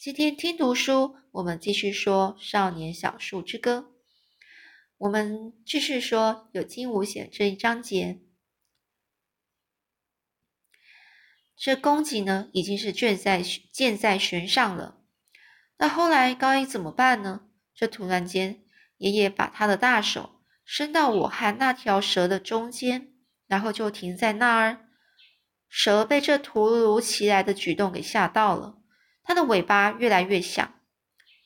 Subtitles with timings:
[0.00, 3.78] 今天听读书，我们继续说《少年小树之歌》。
[4.96, 8.20] 我们继续说有惊无险这一章节。
[11.56, 13.42] 这公鸡呢，已经是箭在
[13.72, 15.00] 箭在弦上了。
[15.78, 17.48] 那后来高一怎么办呢？
[17.74, 18.62] 这突然间，
[18.98, 23.14] 爷爷把他的大手伸到我和那条蛇的中间，
[23.48, 24.88] 然后就停在那儿。
[25.68, 28.77] 蛇被这突如其来的举动给吓到了，
[29.28, 30.80] 它的尾巴越来越响，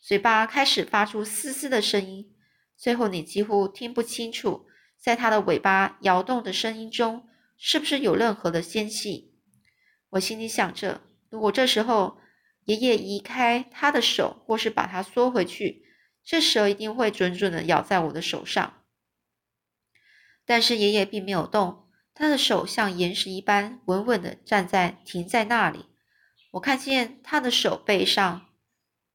[0.00, 2.32] 嘴巴开始发出嘶嘶的声音，
[2.76, 9.34] 最后你几乎听不清楚，在它的尾巴摇动的声音中，是不是有任何的间隙。
[10.10, 12.18] 我心里想着，如果这时候
[12.66, 15.84] 爷爷移开他的手，或是把它缩回去，
[16.22, 18.84] 这蛇一定会准准的咬在我的手上。
[20.46, 21.88] 但是爷爷并没有动。
[22.14, 25.86] 他的手像岩石一般稳稳的站在停在那里。
[26.52, 28.46] 我看见他的手背上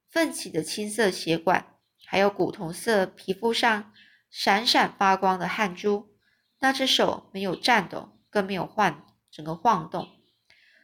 [0.08, 1.74] 奋起的青色血管，
[2.06, 3.92] 还有古铜色皮肤上
[4.30, 6.14] 闪闪发光的汗珠。
[6.60, 10.06] 那只手没有颤抖，更没有晃，整个晃动。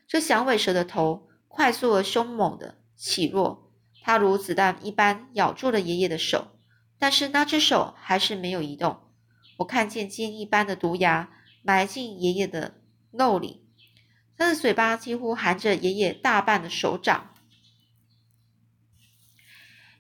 [0.09, 6.59] 这响尾蛇的头快速而凶猛的起落，它如子弹一般咬住了爷爷的手，
[6.99, 9.13] 但是那只手还是没有移动。
[9.59, 11.31] 我看见尖一般的毒牙。
[11.67, 12.75] 埋进爷爷的
[13.11, 13.64] 肉里，
[14.37, 17.35] 他的嘴巴几乎含着爷爷大半的手掌。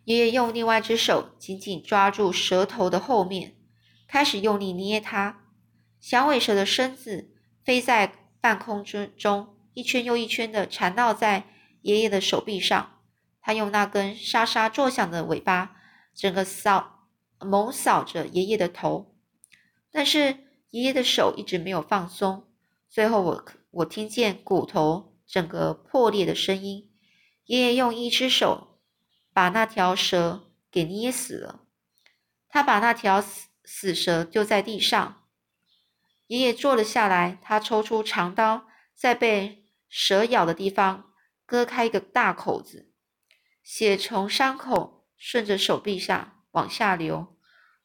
[0.04, 3.56] 爷爷用另外一只手紧紧抓住蛇头的后面，
[4.06, 5.44] 开始用力捏它。
[6.00, 11.44] 响尾蛇的身子飞在半空之中，一圈又一圈的缠绕在
[11.82, 13.00] 爷爷的手臂上。
[13.40, 15.77] 他用那根沙沙作响的尾巴，
[16.14, 17.08] 整个扫
[17.40, 19.14] 猛扫着爷爷的头，
[19.90, 20.44] 但是。
[20.74, 22.48] 爷爷的手一直没有放松，
[22.88, 23.44] 最后我
[23.77, 26.92] 我听见骨头整个破裂的声音。
[27.47, 28.78] 爷爷用一只手
[29.33, 31.64] 把那条蛇给捏死了，
[32.48, 35.22] 他把那条死死蛇丢在地上。
[36.29, 41.13] 爷爷坐了下来，他抽出长刀，在被蛇咬的地方
[41.45, 42.92] 割开一个大口子，
[43.63, 47.36] 血从伤口顺着手臂上往下流。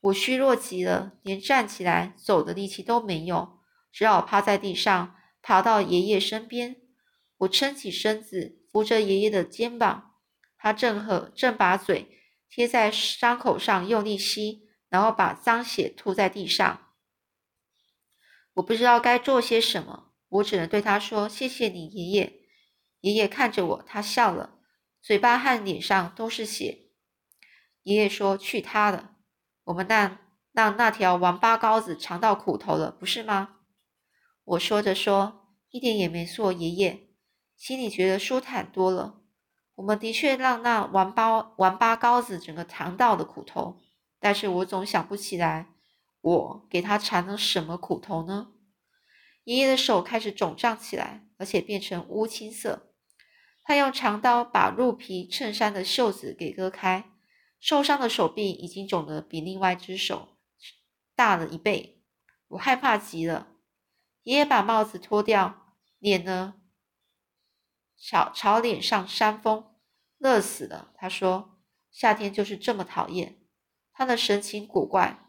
[0.02, 3.60] 我虚弱极了，连站起来走的力气都没有，
[3.92, 5.16] 只好趴在地上，
[5.50, 6.76] 爬到爷爷身边。
[7.38, 10.14] 我撑起身子，扶着爷爷的肩膀。
[10.56, 16.94] 他正和正把嘴贴在伤口上用力吸，然后把脏血吐在地上。
[18.54, 22.44] 我不知道该做些什么，我只能对他说：“谢谢你，爷爷。”
[23.02, 24.60] 爷爷看着我，他笑了，
[25.02, 26.92] 嘴巴和脸上都是血。
[27.82, 29.16] 爷爷说：“去他的。”
[29.66, 30.20] 我们让
[30.52, 33.56] 让那条王八羔子尝到苦头了，不是吗？
[34.44, 35.39] 我说着说，
[35.72, 36.52] 一点也没错。
[36.52, 37.08] 爷爷
[37.56, 39.22] 心里觉得舒坦多了。
[39.76, 43.82] 我们的确让那王八王八羔子整个尝到了苦头，
[44.20, 45.68] 但是我总想不起来，
[46.22, 48.52] 我给他尝了什么苦头呢？
[49.46, 52.92] 爷爷的手开始肿胀起来，而且变成乌青色。
[53.64, 57.12] 他用长刀把鹿皮衬衫的袖子给割开。
[57.60, 60.38] 受伤的手臂已经肿得比另外一只手
[61.14, 62.02] 大了一倍，
[62.48, 63.48] 我害怕极了。
[64.24, 65.59] 爷爷把帽子脱掉，
[66.00, 66.56] 脸呢，
[67.98, 69.76] 朝朝脸上扇风，
[70.18, 70.92] 热死了。
[70.96, 71.60] 他说
[71.92, 73.38] ：“夏天就是这么讨厌。”
[73.94, 75.20] 他的神情古怪，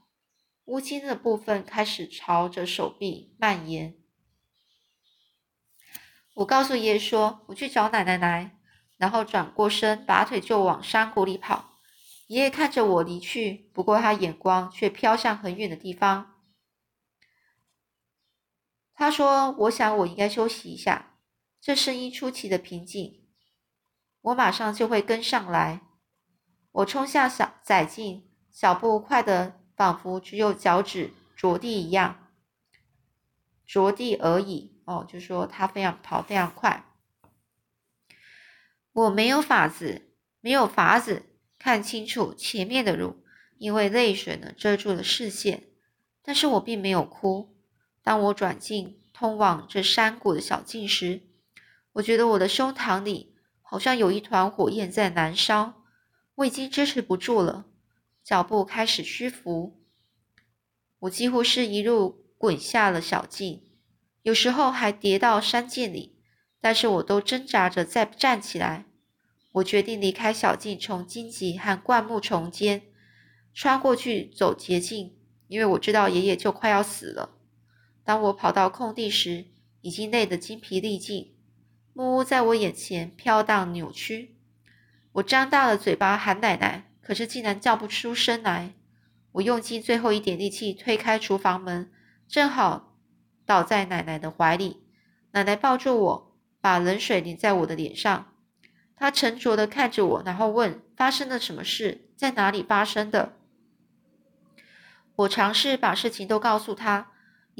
[0.66, 3.96] 乌青的部分开始朝着手臂蔓延。
[6.34, 8.56] 我告诉爷爷说：“我去找奶奶来。”
[8.96, 11.80] 然后转过身，拔腿就往山谷里跑。
[12.28, 16.39] 爷爷看着我离去，不过他眼光却飘向很远的地方。
[19.00, 21.14] 他说：“我想我应该休息一下。”
[21.58, 23.24] 这声音出奇的平静。
[24.20, 25.80] 我马上就会跟上来。
[26.70, 32.30] 我冲下小窄径，脚步快得仿佛只有脚趾着地一样，
[33.66, 34.82] 着地而已。
[34.84, 36.84] 哦，就说他非常跑非常快。
[38.92, 41.38] 我没有法子，没有法子。
[41.58, 43.24] 看清楚前面的路，
[43.56, 45.68] 因为泪水呢遮住了视线。
[46.22, 47.56] 但是我并没有哭。
[48.02, 51.22] 当我转进通往这山谷的小径时，
[51.92, 55.82] 我觉得我的胸膛里好像有一团火焰在燃烧。
[56.36, 57.66] 我已经支持不住了，
[58.24, 59.78] 脚步开始虚浮。
[61.00, 63.62] 我几乎是一路滚下了小径，
[64.22, 66.16] 有时候还跌到山涧里，
[66.60, 68.86] 但是我都挣扎着再站起来。
[69.52, 72.82] 我决定离开小径，从荆棘和灌木丛间
[73.52, 75.18] 穿过去走捷径，
[75.48, 77.36] 因为我知道爷爷就快要死了。
[78.10, 79.44] 当我跑到空地时，
[79.82, 81.32] 已经累得精疲力尽。
[81.92, 84.34] 木屋在我眼前飘荡扭曲，
[85.12, 88.74] 我张大了嘴巴喊奶奶，可是竟然叫不出声来。
[89.30, 91.92] 我用尽最后一点力气推开厨房门，
[92.26, 92.96] 正好
[93.46, 94.82] 倒在奶奶的怀里。
[95.30, 98.34] 奶奶抱住我，把冷水淋在我的脸上。
[98.96, 102.10] 她沉着的看着我，然后问：“发生了什么事？
[102.16, 103.36] 在哪里发生的？”
[105.14, 107.09] 我尝试把事情都告诉她。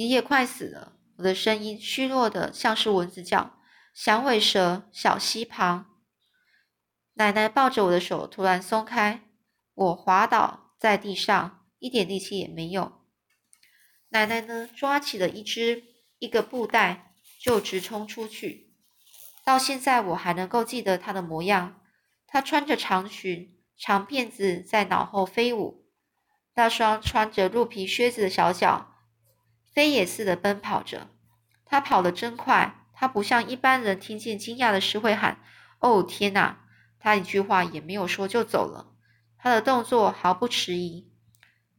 [0.00, 0.96] 爷爷快死了。
[1.16, 3.58] 我的声音虚弱的，像是蚊子叫。
[3.92, 5.90] 响尾蛇小溪旁，
[7.14, 9.28] 奶奶抱着我的手突然松开，
[9.74, 13.02] 我滑倒在地上，一点力气也没有。
[14.08, 15.84] 奶奶呢，抓起了一只
[16.18, 18.72] 一个布袋，就直冲出去。
[19.44, 21.82] 到现在我还能够记得她的模样，
[22.26, 25.84] 她穿着长裙，长辫子在脑后飞舞，
[26.54, 28.89] 那双穿着鹿皮靴子的小脚，
[29.72, 31.08] 飞也似的奔跑着。
[31.64, 32.76] 他跑得真快。
[32.92, 35.40] 他不像一般人听见惊讶的事会喊
[35.80, 36.66] ：“哦，天哪！”
[37.00, 38.92] 他一句话也没有说就走了。
[39.38, 41.10] 他的动作毫不迟疑，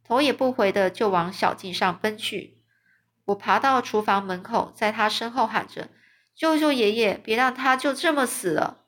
[0.04, 2.58] 头也不回的就往小径上奔去。
[3.26, 5.92] 我爬到厨房门口，在他身后喊着
[6.34, 7.14] ：“救救爷爷！
[7.24, 8.86] 别让他就这么死了！”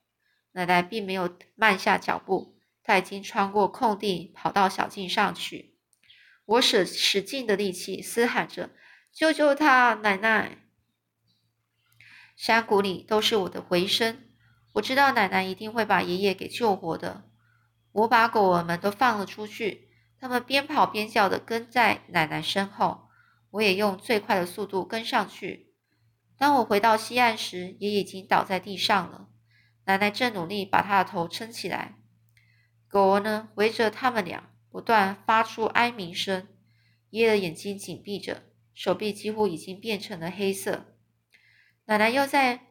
[0.53, 5.75] 奶奶并没有慢下脚步，她已经穿过空地，跑到小径上去。
[6.45, 8.71] 我使使劲的力气，嘶喊着
[9.13, 10.57] ：“救救他，奶奶！”
[12.35, 14.17] 山谷里都是我的回声。
[14.73, 17.29] 我知道奶奶一定会把爷爷给救活的。
[17.91, 19.89] 我把狗儿们都放了出去，
[20.19, 23.07] 它们边跑边叫的跟在奶奶身后。
[23.51, 25.75] 我也用最快的速度跟上去。
[26.35, 29.27] 当我回到西岸时，爷已经倒在地上了。
[29.85, 31.99] 奶奶正努力把他的头撑起来。
[32.87, 36.47] 狗儿呢，围着他们俩，不断发出哀鸣声。
[37.11, 38.41] 爷爷的眼睛紧闭着，
[38.73, 40.95] 手臂几乎已经变成了黑色。
[41.85, 42.67] 奶奶又在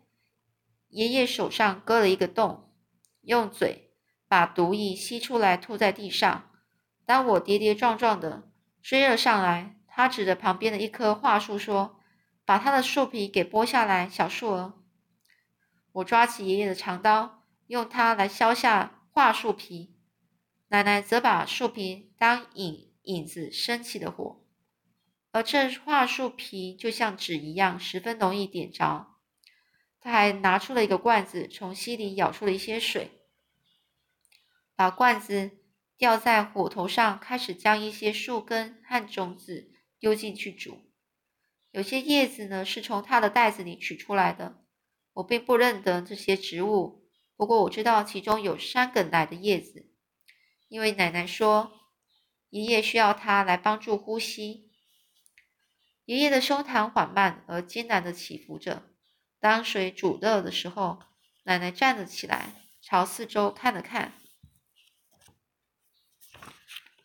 [0.88, 2.72] 爷爷手上割了一个洞，
[3.20, 3.93] 用嘴
[4.26, 6.50] 把毒液吸出来，吐在地上。
[7.04, 8.50] 当我跌跌撞撞的
[8.82, 12.00] 追了上来，他指着旁边的一棵桦树说
[12.44, 14.75] ：“把它的树皮给剥下来，小树儿。”
[15.93, 19.94] 我抓起爷爷的长刀，用它来削下桦树皮。
[20.69, 24.41] 奶奶则把树皮当引引子升起的火。
[25.32, 29.17] 而这桦树皮就像纸一样，十分容易点着。
[29.99, 33.23] 他还拿出了一个罐子，从溪里舀出了一些水，
[34.76, 35.52] 把罐子
[35.96, 40.79] 吊在火头上，开始将一些树根和种子丢进去煮。
[41.70, 44.62] 有些叶子呢是从他的袋子里取出来的。
[45.14, 47.06] 我并不认得这些植物，
[47.37, 49.90] 不过我知道其中有山梗来的叶子，
[50.69, 51.73] 因为奶奶说
[52.50, 54.71] 爷爷需要它来帮助呼吸。
[56.04, 58.82] 爷爷的胸膛缓慢而艰难的起伏着。
[59.40, 61.00] 当水煮热的时候，
[61.44, 64.12] 奶奶站了起来，朝四周看了看。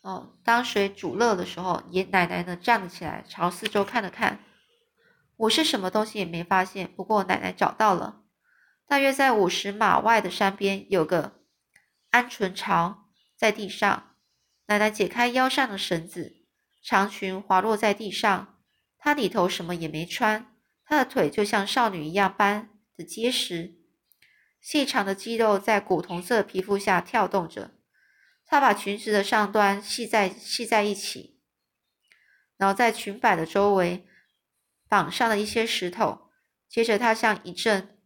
[0.02, 4.44] 哦，当水煮热的时候，爷奶奶呢站了起来，朝四周看了看。
[5.36, 8.24] 我是什么东西也没发现，不过奶奶找到了。
[8.88, 11.44] 大约在五十码外的山边有个
[12.10, 14.16] 鹌鹑巢，在地上。
[14.68, 16.46] 奶奶解开腰上的绳子，
[16.84, 18.57] 长裙滑落在地上。
[19.08, 23.78] 她里头什么也没穿，她的腿就像少女一样般的结实，
[24.60, 27.72] 细长的肌肉在古铜色皮肤下跳动着。
[28.46, 31.40] 她把裙子的上端系在系在一起，
[32.58, 34.06] 然后在裙摆的周围
[34.90, 36.30] 绑上了一些石头。
[36.68, 37.98] 接着，她像一阵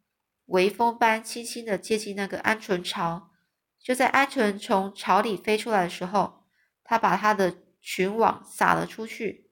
[0.46, 3.32] 微风般轻轻的接近那个鹌鹑巢。
[3.80, 6.44] 就在鹌鹑从巢里飞出来的时候，
[6.84, 9.50] 她把她的裙网撒了出去。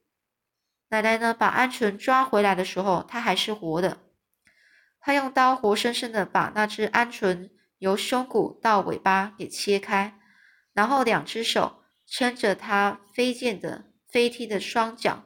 [0.92, 1.36] 奶奶呢？
[1.36, 4.00] 把鹌鹑抓回来的时候，它还是活的。
[5.00, 10.20] 她用刀活生生的把那只鹌鹑由胸骨到尾巴给切开，
[10.74, 15.26] 然后两只手撑着它飞溅的飞踢的双脚，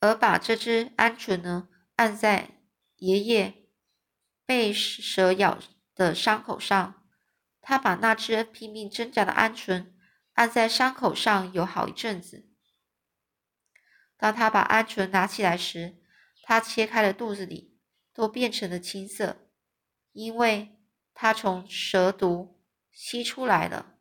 [0.00, 2.50] 而把这只鹌鹑呢按在
[2.96, 3.54] 爷爷
[4.44, 5.58] 被蛇咬
[5.94, 7.04] 的伤口上。
[7.60, 9.95] 他把那只拼命挣扎的鹌鹑。
[10.36, 12.46] 按在伤口上有好一阵子。
[14.18, 15.96] 当他把鹌鹑拿起来时，
[16.42, 17.78] 他切开的肚子里
[18.12, 19.48] 都变成了青色，
[20.12, 20.78] 因为
[21.14, 22.62] 他从蛇毒
[22.92, 23.94] 吸出来了。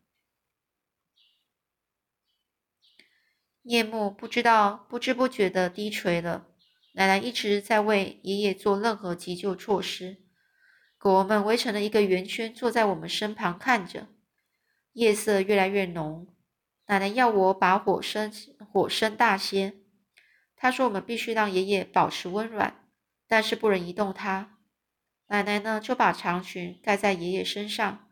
[3.64, 6.48] 夜幕不知道不知不觉的低垂了。
[6.96, 10.24] 奶奶一直在为爷爷做任何急救措施。
[10.98, 14.10] 狗儿们围成了一个圆圈，坐在我们身旁看着。
[14.96, 16.26] 夜色越来越浓，
[16.86, 18.32] 奶奶要我把火升
[18.72, 19.74] 火升大些。
[20.56, 22.88] 她说：“我们必须让爷爷保持温暖，
[23.28, 24.58] 但是不能移动他。”
[25.28, 28.10] 奶奶呢就把长裙盖在爷爷身上，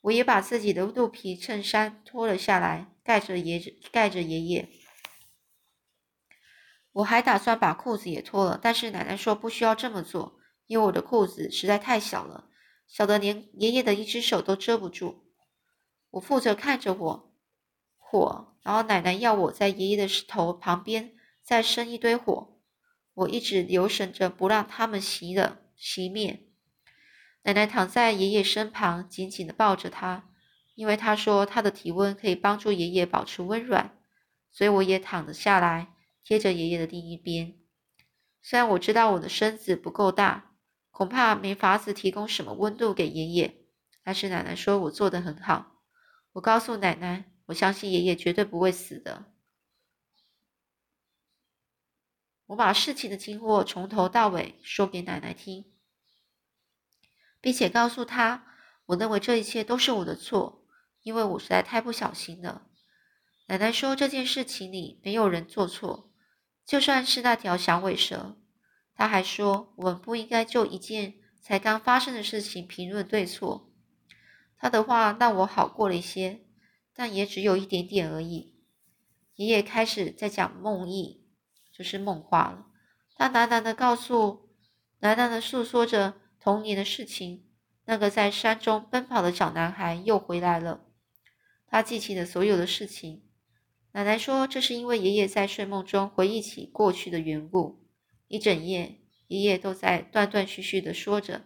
[0.00, 3.60] 我也把自己的肚皮衬衫脱了下来，盖着爷
[3.92, 4.70] 盖着爷爷。
[6.92, 12.48] 我还打算把裤子也脱了，但是奶奶说不需要这么做，因为我的裤子实在太小了，
[12.88, 15.25] 小的连爷爷的一只手都遮不住。
[16.10, 17.34] 我负责看着我
[17.96, 22.58] 火，然后奶奶要我在爷爷的头旁边再生一堆火，
[23.14, 26.48] 我一直留神着不让他们熄了熄灭。
[27.42, 30.28] 奶奶躺在爷爷身旁，紧紧的抱着他，
[30.74, 33.96] 因为她说她的体温可以帮助爷爷保持温软，
[34.50, 35.94] 所以我也躺了下来。
[36.24, 37.54] 贴着爷爷的另一边，
[38.42, 40.56] 虽然我知道我的身子不够大，
[40.90, 43.54] 恐怕没法子提供什么温度给爷爷，
[44.02, 45.75] 但是奶奶说我做的很好。
[46.36, 49.24] 我告诉奶奶，我相信爷爷绝对不会死的。
[52.48, 55.64] 我把事情的经过从头到尾说给奶奶听，
[57.40, 58.44] 并且告诉她，
[58.84, 60.62] 我认为这一切都是我的错，
[61.00, 62.66] 因为我实在太不小心了。
[63.46, 66.12] 奶奶说这件事情里没有人做错。
[66.66, 68.36] 就算是那条响尾蛇，
[68.94, 73.65] 她还说我们不应该就一件才刚发生的事情评论对错。
[74.58, 76.40] 他的话让我好过了一些，
[76.94, 78.54] 但也只有一点点而已。
[79.34, 81.18] 爷爷开始在讲梦呓，
[81.72, 82.66] 就是梦话了。
[83.14, 84.50] 他喃喃的告诉，
[85.00, 87.44] 喃喃的诉说着童年的事情。
[87.88, 90.80] 那个在山中奔跑的小男孩又回来了。
[91.68, 93.22] 他记起了所有的事情。
[93.92, 97.86] 奶奶说：“这是因为爷爷在睡梦中回忆起过去的缘故。
[98.26, 101.44] 一整夜，爷爷都在断断续续的说着。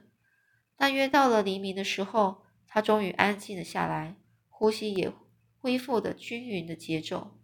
[0.77, 4.15] 大约到了黎明的时候，他终于安静了下来，
[4.49, 5.13] 呼吸也
[5.59, 7.37] 恢复了均匀的节奏。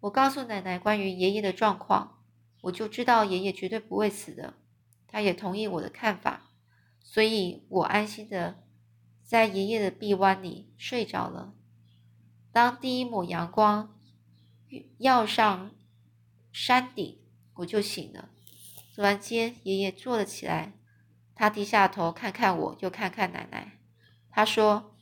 [0.00, 2.24] 我告诉奶奶关于爷爷的状况，
[2.62, 4.54] 我就知道爷爷绝对不会死的。
[5.06, 6.50] 他也同意我的看法，
[7.00, 8.64] 所以我安心的
[9.22, 11.54] 在爷爷的臂弯里睡着了。”
[12.50, 13.94] 当第一抹阳光
[14.98, 15.70] 耀上
[16.50, 17.20] 山顶，
[17.56, 18.30] 我就醒了。
[18.94, 20.72] 突然间，爷爷坐了起来，
[21.40, 23.78] 他低下头看看我，又看看奶奶。
[24.30, 24.94] 他说：“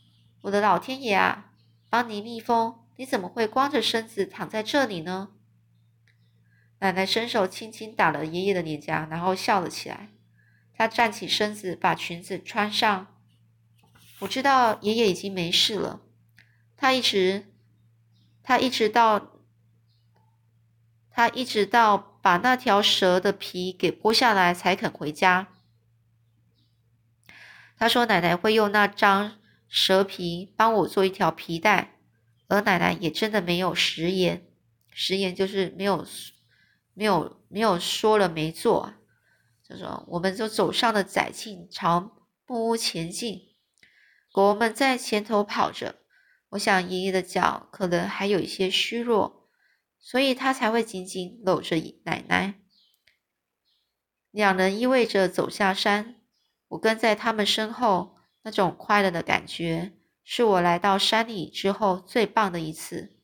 [0.42, 1.50] 我的老天爷啊，
[1.90, 5.30] 邦尼蜜蜂，你怎么会光着身子躺在这里呢？”
[6.78, 10.10] 奶奶伸手轻轻打了爷爷的脸颊，然后笑了起来。
[10.72, 13.08] 她站起身子，把裙子穿上。
[14.20, 16.02] 我知道爷爷已经没事了。
[16.76, 17.52] 他一直，
[18.44, 19.32] 他一直到，
[21.10, 25.48] 他一直到把那条蛇的皮给剥下来才肯回家。
[27.78, 32.00] 他说奶奶会用那张蛇皮帮我做一条皮带，
[32.48, 34.46] 而奶奶也真的没有食言，
[34.90, 36.04] 食言就是没有
[36.94, 38.94] 没有没有说了没做。
[39.62, 43.42] 就说我们就走上了窄径，朝木屋前进，
[44.32, 45.96] 狗们在前头跑着。
[46.50, 49.46] 我想爷爷的脚可能还有一些虚弱，
[50.00, 52.54] 所以他才会紧紧搂着奶奶。
[54.30, 56.17] 两人依偎着走下山，
[56.68, 58.16] 我跟在他们身后。
[58.42, 59.92] 那种快乐的感觉，
[60.24, 63.18] 是我来到山里之后最棒的一次。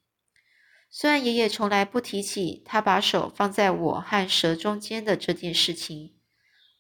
[0.91, 6.19] 虽然爷爷从来不提起他把手放在我和蛇中间的这件事情，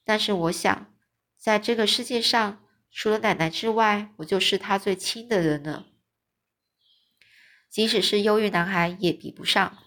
[0.05, 0.93] 但是我想，
[1.39, 5.87] 在这个世界上，除了奶奶之外，我就是他最亲的人了。
[7.71, 9.79] 即使是忧郁男孩也比不上。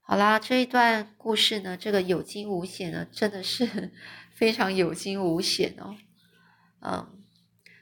[0.00, 3.92] 好啦，这一段故事呢，这个有惊无险呢，真的是
[4.34, 5.96] 非常有惊无险哦。
[6.80, 7.24] 嗯，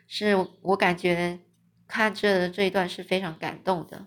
[0.07, 1.41] 是我感觉
[1.89, 4.07] 看这这一段是非常感动的。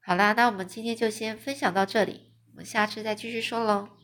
[0.00, 3.97] 好啦，那我们今天就先分享到这里，我们下次再继续说喽。